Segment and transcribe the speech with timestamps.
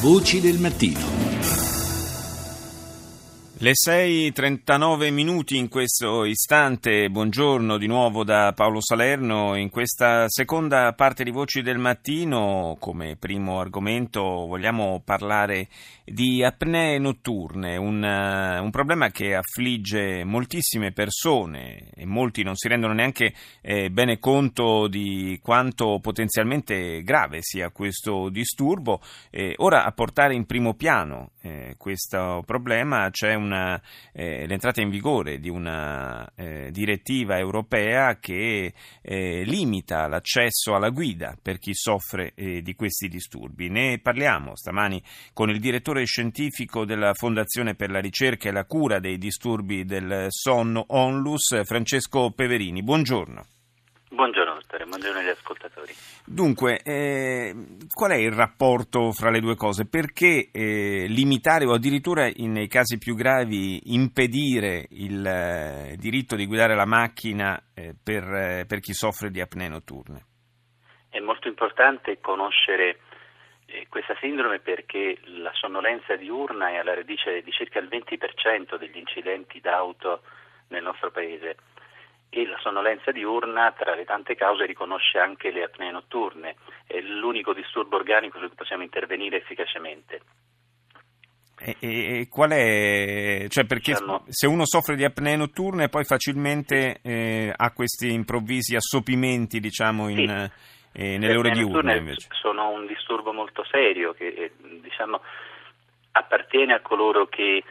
[0.00, 1.25] Voci del mattino.
[3.58, 9.54] Le 6.39 minuti in questo istante, buongiorno di nuovo da Paolo Salerno.
[9.56, 15.68] In questa seconda parte di Voci del Mattino, come primo argomento, vogliamo parlare
[16.04, 22.68] di apnee notturne, un, uh, un problema che affligge moltissime persone e molti non si
[22.68, 23.32] rendono neanche
[23.62, 29.00] eh, bene conto di quanto potenzialmente grave sia questo disturbo.
[29.30, 33.80] Eh, ora a portare in primo piano eh, questo problema c'è un una,
[34.12, 41.36] eh, l'entrata in vigore di una eh, direttiva europea che eh, limita l'accesso alla guida
[41.40, 43.68] per chi soffre eh, di questi disturbi.
[43.68, 48.98] Ne parliamo stamani con il direttore scientifico della Fondazione per la ricerca e la cura
[48.98, 52.82] dei disturbi del sonno ONLUS, Francesco Peverini.
[52.82, 53.44] Buongiorno.
[54.10, 54.55] Buongiorno
[54.86, 55.92] buongiorno agli ascoltatori.
[56.24, 57.54] Dunque, eh,
[57.92, 59.86] qual è il rapporto fra le due cose?
[59.86, 66.46] Perché eh, limitare o addirittura in, nei casi più gravi impedire il eh, diritto di
[66.46, 70.24] guidare la macchina eh, per, eh, per, chi soffre di apnee notturne?
[71.08, 73.00] È molto importante conoscere
[73.66, 78.96] eh, questa sindrome perché la sonnolenza diurna è alla radice di circa il 20% degli
[78.96, 80.22] incidenti d'auto
[80.68, 81.56] nel nostro paese
[82.28, 87.52] e la sonnolenza diurna tra le tante cause riconosce anche le apnee notturne, è l'unico
[87.52, 90.20] disturbo organico su cui possiamo intervenire efficacemente.
[91.58, 93.46] E, e, qual è?
[93.48, 98.76] Cioè perché diciamo, se uno soffre di apnee notturne poi facilmente eh, ha questi improvvisi
[98.76, 100.50] assopimenti diciamo in,
[100.92, 101.00] sì.
[101.00, 102.28] eh, nelle ore diurne invece.
[102.32, 105.22] Sono un disturbo molto serio che eh, diciamo,
[106.12, 107.64] appartiene a coloro che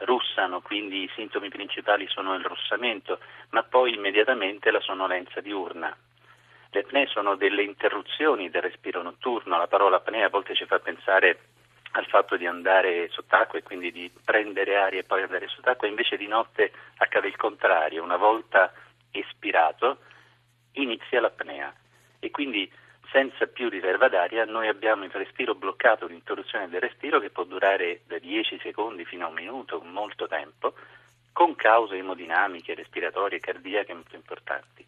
[0.00, 3.18] russano, quindi i sintomi principali sono il russamento,
[3.50, 5.96] ma poi immediatamente la sonnolenza diurna.
[6.70, 10.78] Le apnee sono delle interruzioni del respiro notturno, la parola apnea a volte ci fa
[10.78, 11.38] pensare
[11.92, 16.16] al fatto di andare sott'acqua e quindi di prendere aria e poi andare sott'acqua, invece
[16.16, 18.72] di notte accade il contrario, una volta
[19.10, 19.98] espirato
[20.72, 21.72] inizia l'apnea
[22.20, 22.70] e quindi
[23.10, 28.02] senza più riserva d'aria, noi abbiamo il respiro bloccato, l'interruzione del respiro che può durare
[28.06, 30.74] da 10 secondi fino a un minuto, molto tempo,
[31.32, 34.84] con cause emodinamiche, respiratorie, cardiache molto importanti.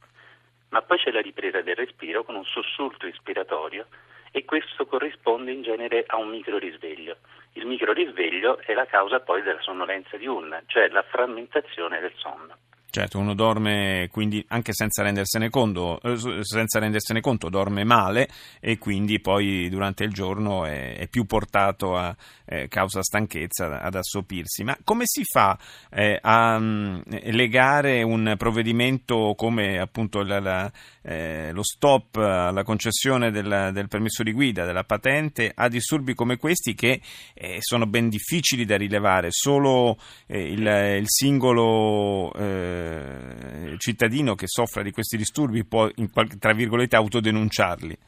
[0.70, 3.86] Ma poi c'è la ripresa del respiro con un sussulto ispiratorio
[4.31, 7.16] e questo corrisponde in genere a un microrisveglio.
[7.54, 12.56] Il microrisveglio è la causa poi della sonnolenza diurna, cioè la frammentazione del sonno.
[12.92, 18.28] Certo, uno dorme quindi anche senza rendersene conto, eh, senza rendersene conto dorme male
[18.58, 22.12] e quindi poi durante il giorno è, è più portato a
[22.50, 24.64] eh, causa stanchezza ad assopirsi.
[24.64, 25.56] Ma come si fa
[25.88, 30.72] eh, a um, legare un provvedimento come appunto la, la,
[31.02, 36.36] eh, lo stop alla concessione del, del, permesso di guida, della patente, a disturbi come
[36.38, 37.00] questi che
[37.34, 39.28] eh, sono ben difficili da rilevare?
[39.30, 39.96] Solo
[40.26, 40.66] eh, il,
[40.98, 42.32] il, singolo
[42.80, 47.98] eh, cittadino che soffra di questi disturbi può, qualche, tra virgolette, autodenunciarli?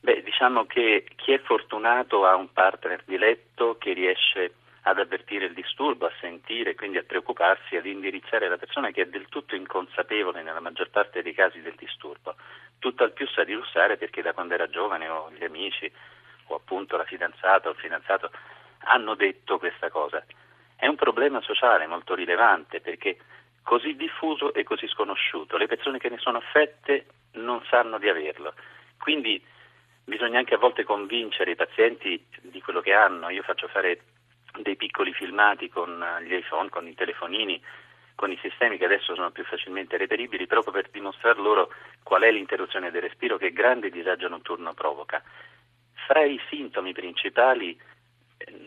[0.00, 5.44] Beh, diciamo che chi è fortunato ha un partner di letto che riesce ad avvertire
[5.44, 9.54] il disturbo, a sentire, quindi a preoccuparsi, ad indirizzare la persona che è del tutto
[9.54, 12.34] inconsapevole nella maggior parte dei casi del disturbo.
[12.78, 15.90] Tutt'al più sa di russare perché da quando era giovane o gli amici
[16.46, 18.30] o appunto la fidanzata o il fidanzato
[18.84, 20.24] hanno detto questa cosa.
[20.76, 23.18] È un problema sociale molto rilevante perché
[23.62, 25.56] così diffuso e così sconosciuto.
[25.56, 28.54] Le persone che ne sono affette non sanno di averlo.
[28.98, 29.42] Quindi
[30.04, 33.28] bisogna anche a volte convincere i pazienti di quello che hanno.
[33.28, 34.00] Io faccio fare
[34.60, 37.62] dei piccoli filmati con gli iPhone, con i telefonini,
[38.16, 41.72] con i sistemi che adesso sono più facilmente reperibili, proprio per dimostrare loro
[42.02, 45.22] qual è l'interruzione del respiro che grande disagio notturno provoca.
[46.06, 47.80] Fra i sintomi principali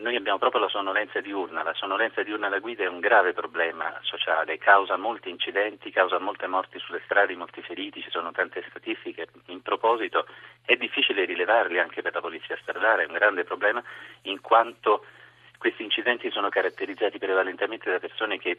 [0.00, 3.98] noi abbiamo proprio la sonnolenza diurna, la sonnolenza diurna alla guida è un grave problema
[4.02, 9.28] sociale, causa molti incidenti, causa molte morti sulle strade, molti feriti, ci sono tante statistiche.
[9.46, 10.26] In proposito,
[10.64, 13.82] è difficile rilevarli anche per la polizia stradale, è un grande problema
[14.22, 15.04] in quanto
[15.58, 18.58] questi incidenti sono caratterizzati prevalentemente da persone che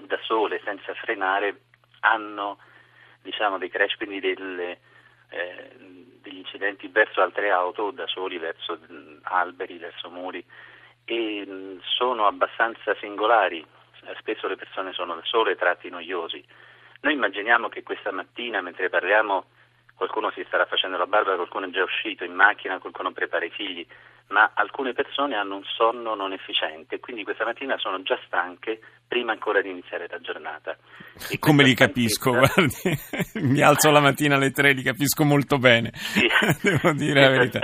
[0.00, 1.60] da sole, senza frenare,
[2.00, 2.58] hanno
[3.22, 4.78] diciamo, dei crash, quindi delle,
[5.30, 5.70] eh,
[6.48, 8.78] incidenti verso altre auto, da soli verso
[9.22, 10.42] alberi, verso muri
[11.04, 13.64] e sono abbastanza singolari,
[14.18, 16.44] spesso le persone sono da sole tratti noiosi.
[17.00, 19.46] Noi immaginiamo che questa mattina mentre parliamo
[19.94, 23.50] qualcuno si starà facendo la barba, qualcuno è già uscito in macchina, qualcuno prepara i
[23.50, 23.86] figli,
[24.28, 29.32] ma alcune persone hanno un sonno non efficiente, quindi questa mattina sono già stanche prima
[29.32, 30.76] ancora di iniziare la giornata.
[31.30, 32.96] E Come li capisco, guardi,
[33.46, 36.26] mi alzo la mattina alle tre, li capisco molto bene, sì.
[36.62, 37.60] devo dire la verità.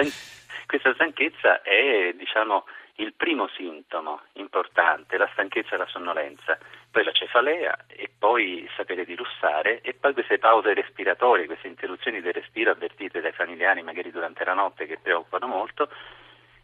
[0.67, 2.65] Questa stanchezza è, diciamo,
[2.97, 6.59] il primo sintomo importante, la stanchezza e la sonnolenza,
[6.91, 12.21] poi la cefalea e poi sapere di russare e poi queste pause respiratorie, queste interruzioni
[12.21, 15.89] del respiro avvertite dai familiari magari durante la notte che preoccupano molto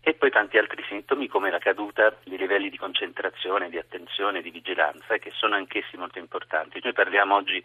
[0.03, 4.51] e poi tanti altri sintomi come la caduta di livelli di concentrazione, di attenzione, di
[4.51, 6.81] vigilanza che sono anch'essi molto importanti.
[6.83, 7.63] Noi parliamo oggi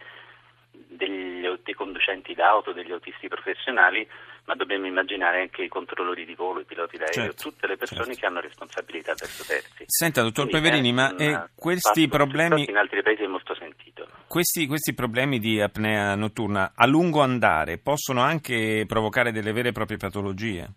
[0.71, 4.07] degli, dei conducenti d'auto, degli autisti professionali,
[4.45, 8.05] ma dobbiamo immaginare anche i controllori di volo, i piloti d'aereo, certo, tutte le persone
[8.05, 8.19] certo.
[8.19, 9.85] che hanno responsabilità verso terzi.
[9.87, 12.65] Senta, dottor Quindi Peverini, ma eh, questi problemi...
[12.69, 14.07] In altri paesi è molto sentito.
[14.27, 19.71] Questi, questi problemi di apnea notturna a lungo andare possono anche provocare delle vere e
[19.71, 20.67] proprie patologie?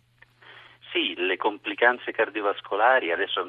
[0.99, 3.47] Sì, le complicanze cardiovascolari, adesso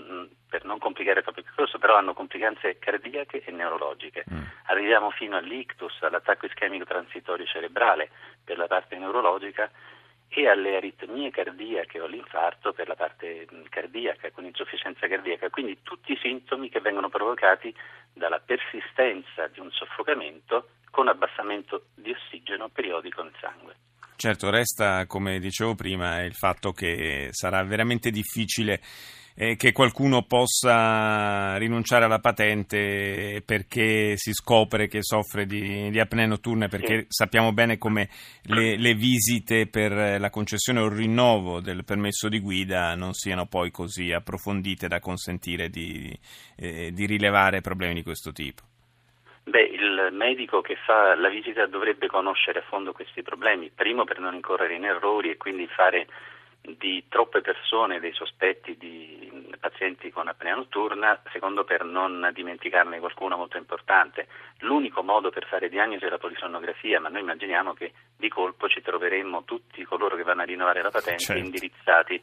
[0.47, 4.23] per non complicare troppo il discorso, però hanno complicanze cardiache e neurologiche.
[4.31, 4.43] Mm.
[4.65, 8.11] Arriviamo fino all'ictus, all'attacco ischemico transitorio cerebrale
[8.43, 9.67] per la parte neurologica
[10.27, 15.49] e alle aritmie cardiache o all'infarto per la parte cardiaca, con insufficienza cardiaca.
[15.49, 17.73] Quindi tutti i sintomi che vengono provocati
[18.13, 23.88] dalla persistenza di un soffocamento con abbassamento di ossigeno periodico nel sangue.
[24.21, 28.81] Certo, resta, come dicevo prima, il fatto che sarà veramente difficile
[29.33, 36.25] eh, che qualcuno possa rinunciare alla patente perché si scopre che soffre di, di apnea
[36.25, 37.05] notturna, perché sì.
[37.07, 38.09] sappiamo bene come
[38.41, 43.45] le, le, visite per la concessione o il rinnovo del permesso di guida non siano
[43.45, 46.13] poi così approfondite da consentire di,
[46.57, 48.68] eh, di rilevare problemi di questo tipo.
[49.49, 54.19] Beh, il medico che fa la visita dovrebbe conoscere a fondo questi problemi, primo per
[54.19, 56.05] non incorrere in errori e quindi fare
[56.61, 63.37] di troppe persone dei sospetti di pazienti con apnea notturna, secondo per non dimenticarne qualcuno
[63.37, 64.27] molto importante.
[64.59, 68.83] L'unico modo per fare diagnosi è la polisonnografia, ma noi immaginiamo che di colpo ci
[68.83, 71.41] troveremmo tutti coloro che vanno a rinnovare la patente certo.
[71.41, 72.21] indirizzati,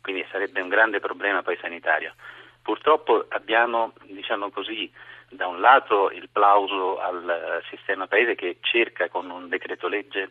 [0.00, 2.14] quindi sarebbe un grande problema poi sanitario.
[2.62, 4.90] Purtroppo abbiamo, diciamo così,
[5.28, 10.30] da un lato il plauso al sistema paese che cerca con un decreto legge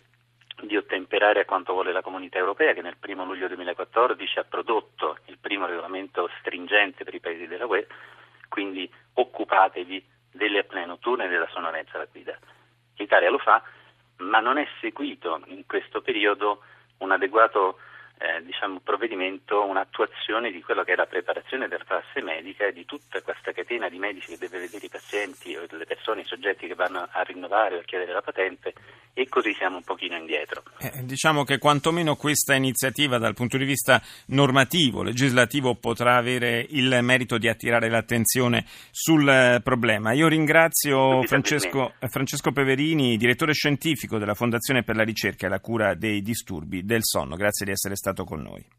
[0.61, 5.17] di ottemperare a quanto vuole la comunità europea che nel 1 luglio 2014 ha prodotto
[5.25, 7.87] il primo regolamento stringente per i paesi della UE,
[8.47, 12.37] quindi occupatevi delle apnee notturne e della sonnolenza alla guida.
[12.95, 13.61] L'Italia lo fa,
[14.17, 16.61] ma non è seguito in questo periodo
[16.99, 17.79] un adeguato
[18.21, 22.85] eh, diciamo, provvedimento, un'attuazione di quello che è la preparazione della classe medica e di
[22.85, 26.67] tutta questa catena di medici che deve vedere i pazienti o le persone, i soggetti
[26.67, 28.73] che vanno a rinnovare o a chiedere la patente
[29.13, 30.63] e così siamo un pochino indietro.
[30.79, 36.99] Eh, diciamo che quantomeno questa iniziativa dal punto di vista normativo, legislativo potrà avere il
[37.01, 40.13] merito di attirare l'attenzione sul eh, problema.
[40.13, 45.95] Io ringrazio Francesco, Francesco Peverini, direttore scientifico della Fondazione per la ricerca e la cura
[45.95, 47.35] dei disturbi del sonno.
[47.35, 48.71] Grazie di essere stato con noi.